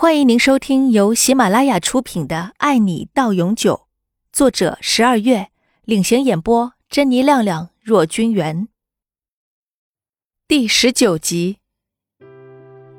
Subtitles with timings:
[0.00, 3.74] 欢迎您收听由喜马拉雅出品的《爱你到永久》，
[4.32, 5.48] 作者十二月
[5.84, 8.68] 领衔演播，珍妮、亮亮、若君元。
[10.48, 11.58] 第十九集，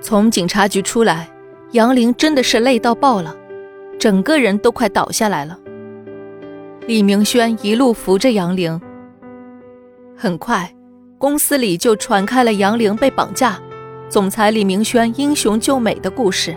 [0.00, 1.28] 从警察局出来，
[1.72, 3.36] 杨玲真的是累到爆了，
[3.98, 5.58] 整个人都快倒下来了。
[6.86, 8.80] 李明轩一路扶着杨玲，
[10.16, 10.72] 很快，
[11.18, 13.60] 公司里就传开了杨玲被绑架，
[14.08, 16.56] 总裁李明轩英雄救美的故事。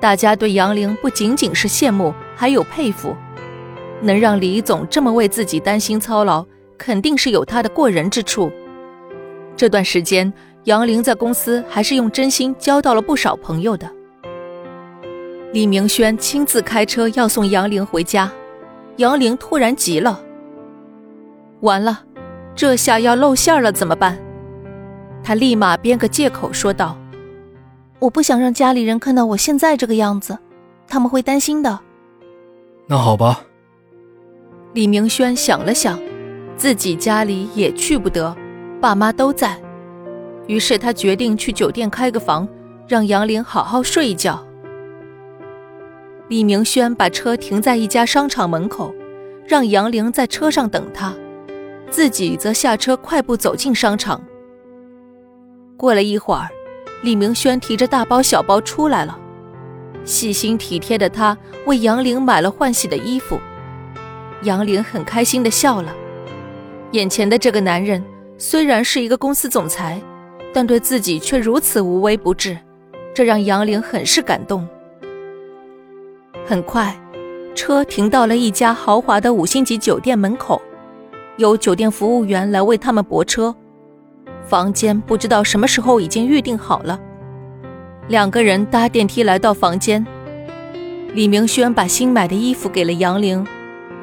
[0.00, 3.14] 大家对杨玲不仅仅是羡慕，还有佩服。
[4.00, 6.42] 能让李总这么为自己担心操劳，
[6.78, 8.50] 肯定是有他的过人之处。
[9.54, 10.32] 这段时间，
[10.64, 13.90] 杨玲在公司还是用真心交到了不少朋友的。
[15.52, 18.32] 李明轩亲自开车要送杨玲回家，
[18.96, 20.18] 杨玲突然急了
[21.60, 22.02] ：“完了，
[22.54, 24.18] 这下要露馅了，怎么办？”
[25.22, 26.96] 他立马编个借口说道。
[28.00, 30.36] 我不想让家里人看到我现在这个样子，
[30.88, 31.78] 他们会担心的。
[32.86, 33.42] 那好吧。
[34.72, 36.00] 李明轩想了想，
[36.56, 38.34] 自己家里也去不得，
[38.80, 39.60] 爸妈都在，
[40.46, 42.48] 于是他决定去酒店开个房，
[42.88, 44.42] 让杨玲好好睡一觉。
[46.28, 48.94] 李明轩把车停在一家商场门口，
[49.46, 51.12] 让杨玲在车上等他，
[51.90, 54.22] 自己则下车快步走进商场。
[55.76, 56.48] 过了一会儿。
[57.02, 59.18] 李明轩提着大包小包出来了，
[60.04, 61.36] 细心体贴的他
[61.66, 63.40] 为杨玲买了换洗的衣服，
[64.42, 65.94] 杨玲很开心的笑了。
[66.92, 68.04] 眼前的这个男人
[68.36, 70.00] 虽然是一个公司总裁，
[70.52, 72.58] 但对自己却如此无微不至，
[73.14, 74.66] 这让杨玲很是感动。
[76.44, 76.94] 很快，
[77.54, 80.60] 车停到了一家豪华的五星级酒店门口，
[81.36, 83.54] 有酒店服务员来为他们泊车。
[84.50, 86.98] 房间不知道什么时候已经预定好了，
[88.08, 90.04] 两个人搭电梯来到房间。
[91.14, 93.46] 李明轩把新买的衣服给了杨玲，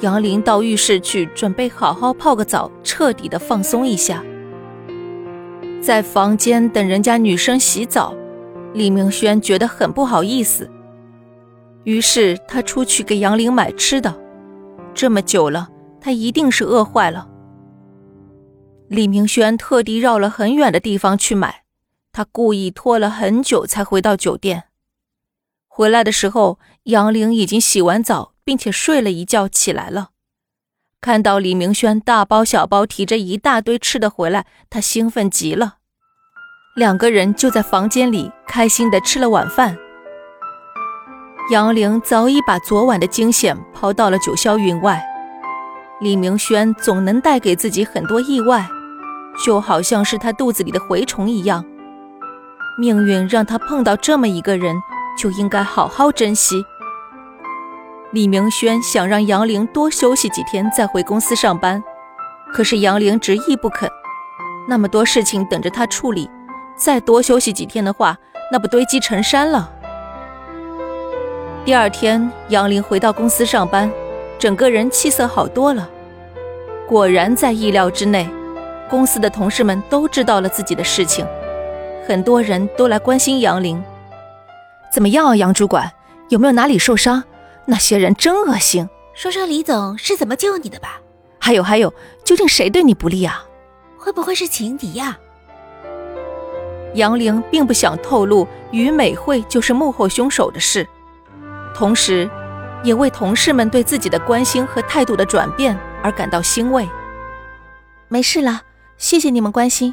[0.00, 4.22] 杨玲到浴室去准备好好泡个澡，彻底的放松一下。
[5.80, 8.14] 在房间等人家女生洗澡，
[8.74, 10.70] 李明轩觉得很不好意思，
[11.84, 14.14] 于是他出去给杨玲买吃的。
[14.92, 15.70] 这么久了，
[16.02, 17.28] 他一定是饿坏了。
[18.88, 21.64] 李明轩特地绕了很远的地方去买，
[22.12, 24.64] 他故意拖了很久才回到酒店。
[25.66, 30.10] 回来的时候，杨玲已经洗完澡，并且睡了一觉起来了。
[31.00, 35.78] 看到李明轩大包小包提着一大堆吃的回来，他兴奋极了。
[36.76, 39.76] 两个人就在房间里开心的吃了晚饭。
[41.50, 45.04] 杨玲早已把昨晚的惊险抛到了九霄云外。
[46.00, 48.68] 李明轩总能带给自己很多意外，
[49.44, 51.64] 就好像是他肚子里的蛔虫一样。
[52.76, 54.76] 命运让他碰到这么一个人，
[55.16, 56.64] 就应该好好珍惜。
[58.10, 61.82] 李明轩想让杨玲多休息几天再回公司上班，
[62.52, 63.88] 可是杨玲执意不肯。
[64.68, 66.28] 那么多事情等着他处理，
[66.76, 68.16] 再多休息几天的话，
[68.50, 69.70] 那不堆积成山了。
[71.64, 73.90] 第二天，杨玲回到公司上班。
[74.44, 75.88] 整个人气色好多了，
[76.86, 78.28] 果然在意料之内。
[78.90, 81.26] 公司的同事们都知道了自己的事情，
[82.06, 83.82] 很多人都来关心杨玲。
[84.92, 85.90] 怎么样啊，杨主管，
[86.28, 87.24] 有没有哪里受伤？
[87.64, 88.86] 那些人真恶心。
[89.14, 91.00] 说说李总是怎么救你的吧。
[91.38, 93.46] 还有还有，究竟谁对你不利啊？
[93.96, 95.18] 会不会是情敌呀？
[96.92, 100.86] 杨玲并不想透露于美惠就是幕后凶手的事，
[101.74, 102.28] 同时。
[102.84, 106.88] 也为同事们对自己的关心和态度的转变而感到欣慰。
[108.06, 108.60] 没事了，
[108.96, 109.92] 谢谢你们关心。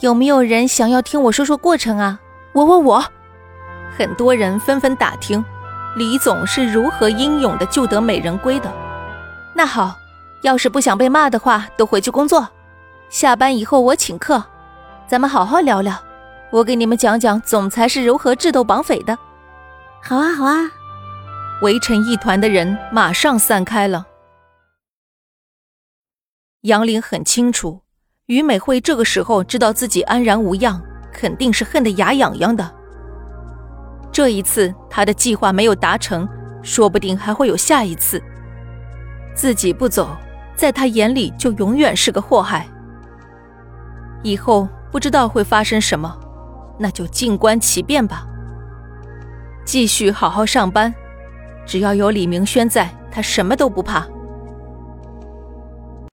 [0.00, 2.18] 有没有人想要听我说说过程啊？
[2.52, 3.04] 我我我，
[3.96, 5.44] 很多人纷纷打听
[5.94, 8.72] 李总是如何英勇的救得美人归的。
[9.54, 9.94] 那好，
[10.42, 12.48] 要是不想被骂的话，都回去工作。
[13.10, 14.42] 下班以后我请客，
[15.06, 15.94] 咱们好好聊聊。
[16.50, 19.16] 我给你们讲讲总裁是如何智斗绑匪的。
[20.02, 20.70] 好啊，好啊。
[21.62, 24.06] 围成一团的人马上散开了。
[26.62, 27.80] 杨玲很清楚，
[28.26, 32.70] 于美惠这个时候知道自己安然无恙，肯定是恨得牙痒痒的。
[34.12, 36.28] 这一次他的计划没有达成，
[36.62, 38.22] 说不定还会有下一次。
[39.34, 40.16] 自己不走，
[40.54, 42.66] 在他眼里就永远是个祸害。
[44.22, 46.18] 以后不知道会发生什么，
[46.78, 48.26] 那就静观其变吧。
[49.64, 50.92] 继续好好上班。
[51.70, 54.04] 只要有李明轩在，他什么都不怕。